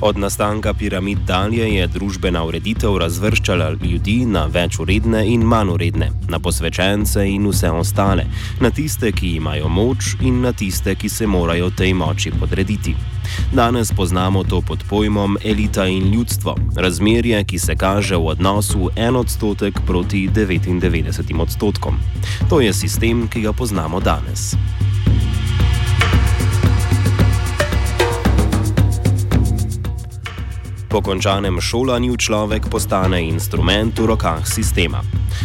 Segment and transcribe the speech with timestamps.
[0.00, 6.10] Od nastanka piramid dalje je družbena ureditev razvrščala ljudi na več uredne in manj uredne,
[6.28, 8.26] na posvečence in vse ostale,
[8.60, 13.15] na tiste, ki imajo moč in na tiste, ki se morajo tej moči podrediti.
[13.52, 19.16] Danes poznamo to pod pojmom elita in ljudstvo, razmerje, ki se kaže v odnosu en
[19.16, 21.98] odstotek proti 99 odstotkom.
[22.48, 24.54] To je sistem, ki ga poznamo danes.
[30.88, 35.02] Po končanem šolanju človek postane instrument v rokah sistema.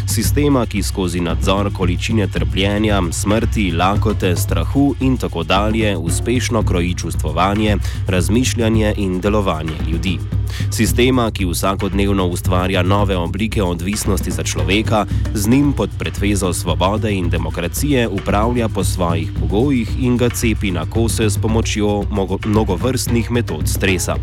[0.07, 7.77] Sistema, ki skozi nadzor količine trpljenja, smrti, lakote, strahu in tako dalje uspešno kroji čustvovanje,
[8.07, 10.40] razmišljanje in delovanje ljudi.
[10.71, 17.29] Sistema, ki vsakodnevno ustvarja nove oblike odvisnosti za človeka, z njim pod pretvezo svobode in
[17.29, 22.03] demokracije upravlja po svojih pogojih in ga cepi na kose s pomočjo
[22.45, 24.15] mnogovrstnih metod stresa.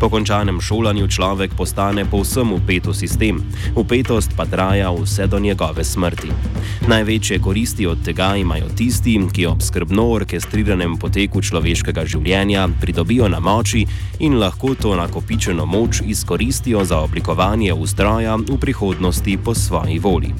[0.00, 3.42] Po končanem šolanju človek postane povsem upet v sistem,
[3.76, 6.28] upetost pa traja vse do njegove smrti.
[6.88, 13.40] Največje koristi od tega imajo tisti, ki ob skrbno orkestriranem poteku človeškega življenja pridobijo na
[13.40, 13.86] moči
[14.18, 20.34] in lahko to nakopičeno moč izkoristijo za oblikovanje ustroja v prihodnosti po svoji volji.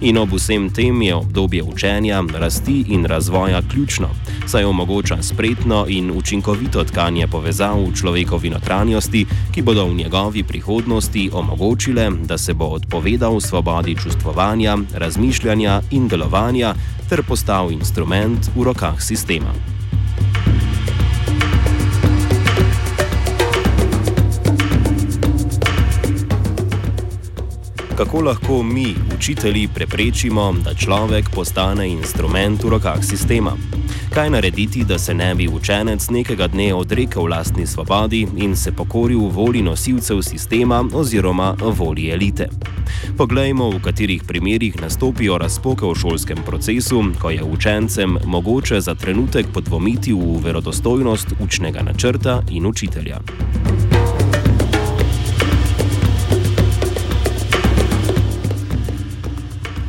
[0.00, 4.08] In ob vsem tem je obdobje učenja, rasti in razvoja ključno,
[4.46, 11.30] saj omogoča spretno in učinkovito tkanje povezav v človekovi notranjosti, ki bodo v njegovi prihodnosti
[11.32, 16.74] omogočile, da se bo odpovedal svobodi čustvovanja, razmišljanja in delovanja
[17.08, 19.77] ter postal instrument v rokah sistema.
[27.98, 33.52] Kako lahko mi, učitelji, preprečimo, da človek postane instrument v rokah sistema.
[34.14, 39.18] Kaj narediti, da se ne bi učenec nekega dne odrekel vlastni svobodi in se pokoril
[39.18, 42.48] volji nosilcev sistema oziroma volji elite?
[43.16, 49.46] Poglejmo, v katerih primerjih nastopijo razpoke v šolskem procesu, ko je učencem mogoče za trenutek
[49.54, 53.18] podvomiti v verodostojnost učnega načrta in učitelja.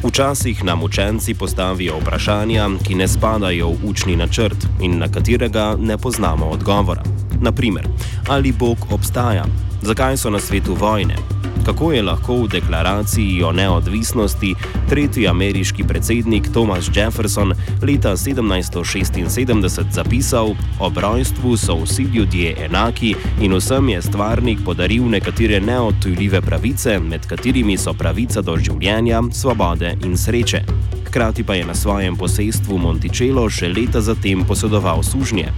[0.10, 5.98] Včasih nam učenci postavijo vprašanja, ki ne spadajo v učni načrt in na katerega ne
[5.98, 7.04] poznamo odgovora.
[7.42, 7.88] Naprimer,
[8.28, 9.46] ali Bog obstaja?
[9.82, 11.39] Zakaj so na svetu vojne?
[11.66, 14.56] Kako je lahko v deklaraciji o neodvisnosti
[14.90, 23.54] tretji ameriški predsednik Thomas Jefferson leta 1776 zapisal: Ob rojstvu so vsi ljudje enaki in
[23.54, 30.18] vsem je stvarnik podaril nekatere neodtujljive pravice, med katerimi so pravica do življenja, svobode in
[30.18, 30.64] sreče.
[31.08, 35.50] Hkrati pa je na svojem posestvu Monticello še leta zatem posedoval sužnje.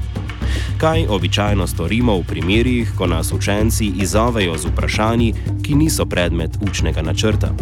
[0.77, 5.33] Kaj običajno storimo v primerih, ko nas učenci izzovejo z vprašanji,
[5.63, 7.53] ki niso predmet učnega načrta?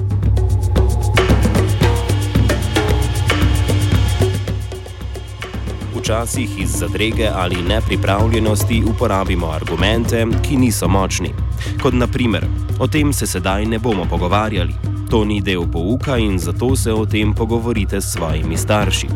[5.96, 11.34] Včasih iz zadrege ali nepripravljenosti uporabimo argumente, ki niso močni.
[11.82, 12.46] Kot naprimer,
[12.80, 14.74] o tem se sedaj ne bomo pogovarjali.
[15.10, 19.08] To ni del pouka in zato se o tem pogovorite s svojimi starši.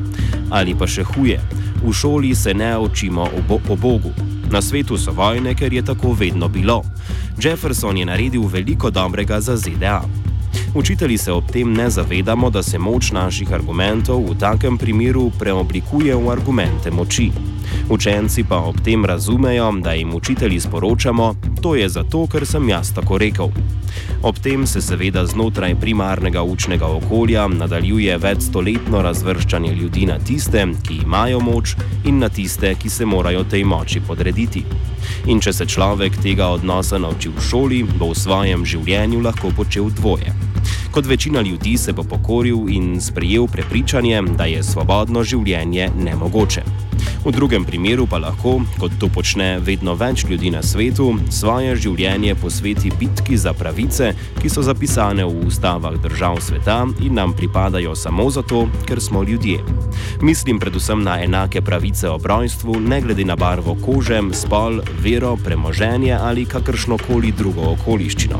[0.51, 1.39] Ali pa še huje,
[1.83, 4.11] v šoli se ne učimo o, bo o Bogu.
[4.51, 6.83] Na svetu so vojne, ker je tako vedno bilo.
[7.41, 10.01] Jefferson je naredil veliko dobrega za ZDA.
[10.75, 16.15] Učitelji se ob tem ne zavedamo, da se moč naših argumentov v takem primeru preoblikuje
[16.15, 17.31] v argumente moči.
[17.89, 22.93] Učenci pa ob tem razumejo, da jim učitelji sporočamo, to je zato, ker sem jaz
[22.95, 23.49] tako rekel.
[24.23, 31.01] Ob tem se seveda znotraj primarnega učnega okolja nadaljuje večstoletno razvrščanje ljudi na tiste, ki
[31.03, 31.75] imajo moč,
[32.05, 34.63] in na tiste, ki se morajo tej moči podrediti.
[35.27, 39.91] In če se človek tega odnosa nauči v šoli, bo v svojem življenju lahko počel
[39.91, 40.31] dvoje.
[40.91, 46.92] Kot večina ljudi se bo pokoril in sprejel prepričanje, da je svobodno življenje nemogoče.
[47.25, 52.35] V drugem primeru pa lahko, kot to počne vedno več ljudi na svetu, svoje življenje
[52.35, 54.11] posveti bitki za pravice,
[54.41, 59.63] ki so zapisane v ustavah držav sveta in nam pripadajo samo zato, ker smo ljudje.
[60.21, 66.17] Mislim predvsem na enake pravice ob rojstvu, ne glede na barvo kože, spol, vero, premoženje
[66.19, 68.39] ali kakršno koli drugo okoliščino.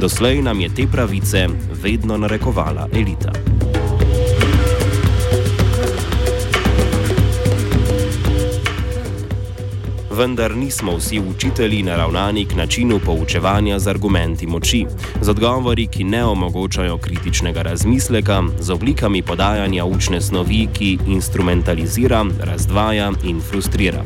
[0.00, 1.46] Doslej nam je te pravice
[1.82, 3.47] vedno narekovala elita.
[10.18, 14.86] Vendar nismo vsi učitelji naravnani k načinu poučevanja z argumenti moči,
[15.22, 23.12] z odgovori, ki ne omogočajo kritičnega razmisleka, z oblikami podajanja učne snovi, ki instrumentalizira, razdvaja
[23.24, 24.02] in frustrira.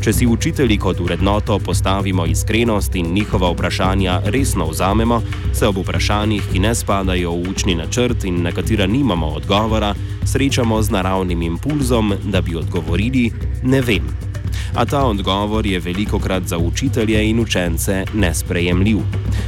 [0.00, 5.20] Če si učitelji kot urednoto postavimo iskrenost in njihova vprašanja resno vzamemo,
[5.52, 10.82] se ob vprašanjih, ki ne spadajo v učni načrt in na katera nimamo odgovora, srečamo
[10.82, 13.30] z naravnim impulzom, da bi odgovorili:
[13.62, 14.29] Ne vem
[14.74, 18.98] a ta odgovor je veliko krat za učitelje in učence nesprejemljiv.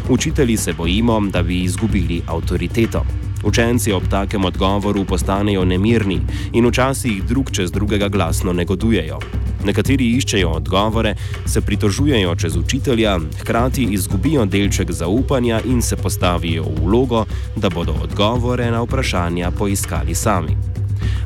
[0.09, 3.05] Učitelji se bojimo, da bi izgubili avtoriteto.
[3.45, 6.21] Učenci ob takem odgovoru postanejo nemirni
[6.53, 9.19] in včasih drug čez drugega glasno negodujejo.
[9.65, 11.15] Nekateri iščejo odgovore,
[11.47, 17.25] se pritožujejo čez učitelja, hkrati izgubijo delček zaupanja in se postavijo v vlogo,
[17.57, 20.72] da bodo odgovore na vprašanja poiskali sami.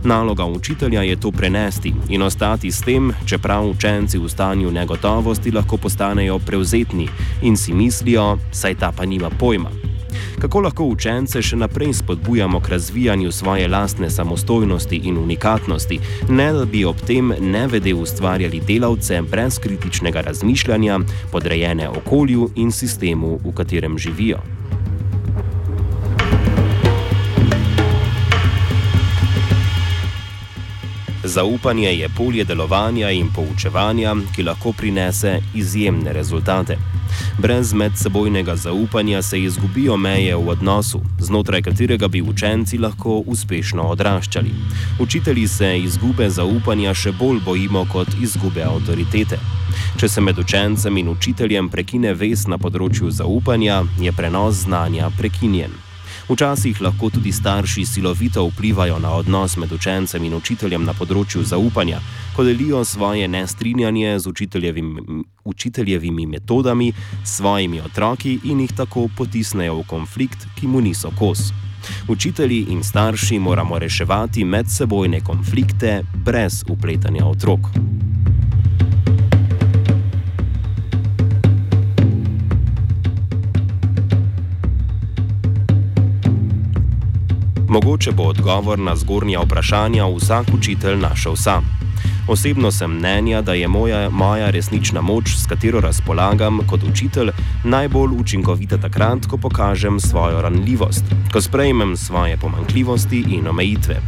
[0.06, 5.76] Naloga učitelja je to prenesti in ostati s tem, čeprav učenci v stanju negotovosti lahko
[5.76, 7.08] postanejo prevzetni
[7.43, 9.70] in si mislijo, saj ta pa nima pojma.
[10.38, 15.99] Kako lahko učence še naprej spodbujamo k razvijanju svoje lastne samostojnosti in unikatnosti,
[16.29, 21.00] ne da bi ob tem nevede ustvarjali delavce brez kritičnega razmišljanja,
[21.32, 24.38] podrejene okolju in sistemu, v katerem živijo?
[31.37, 36.79] Zaupanje je polje delovanja in poučevanja, ki lahko prinese izjemne rezultate.
[37.38, 44.55] Brez medsebojnega zaupanja se izgubijo meje v odnosu, znotraj katerega bi učenci lahko uspešno odraščali.
[45.00, 49.37] Učitelji se izgube zaupanja še bolj bojimo kot izgube avtoritete.
[50.00, 55.86] Če se med učencem in učiteljem prekine vez na področju zaupanja, je prenos znanja prekinjen.
[56.28, 62.00] Včasih lahko tudi starši silovito vplivajo na odnos med učencem in učiteljem na področju zaupanja,
[62.34, 66.90] ko delijo svoje nestrinjanje z učiteljevimi, učiteljevimi metodami,
[67.25, 71.52] svojimi otroki in jih tako potisnejo v konflikt, ki mu niso kos.
[72.11, 77.71] Učitelji in starši moramo reševati medsebojne konflikte brez upletanja otrok.
[87.76, 91.64] Mogoče bo odgovor na zgornja vprašanja vsak učitelj našel sam.
[92.28, 97.30] Osebno sem mnenja, da je moja, moja resnična moč, s katero razpolagam kot učitelj,
[97.64, 104.00] najbolj učinkovita takrat, ko pokažem svojo ranljivost, ko sprejmem svoje pomankljivosti in omejitve.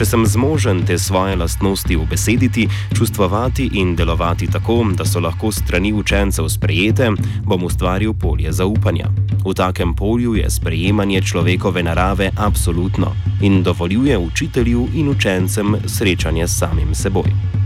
[0.00, 2.62] Če sem zmožen te svoje lastnosti ubesediti,
[2.96, 7.10] čustvovati in delovati tako, da so lahko strani učencev sprejete,
[7.44, 9.12] bom ustvaril polje zaupanja.
[9.44, 16.58] V takem polju je sprejemanje človekove narave absolutno in dovoljuje učitelju in učencem srečanje s
[16.58, 17.59] samim seboj.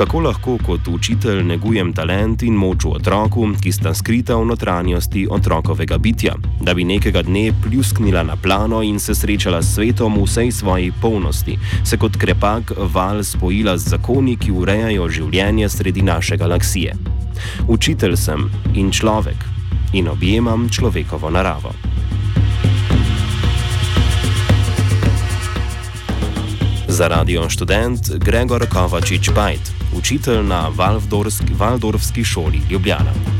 [0.00, 5.26] Kako lahko kot učitelj negujem talent in moč v otroku, ki sta skrita v notranjosti
[5.28, 10.24] otrokovega bitja, da bi nekega dne pljusknila na plano in se srečala s svetom v
[10.24, 16.40] vsej svoji polnosti, se kot krepak val spojila z zakoni, ki urejajo življenje sredi naše
[16.40, 16.96] galaksije.
[17.68, 19.44] Učitelj sem in človek
[19.92, 21.76] in objemam človekovo naravo.
[27.00, 30.68] Za radio študent Gregor Kovačič Bajt učitelj na
[31.58, 33.39] Valdorfski šoli Ljubljana.